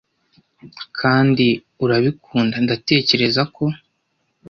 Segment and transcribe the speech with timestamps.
[0.99, 1.45] kandi
[1.83, 3.63] urabikunda ndatekereza ko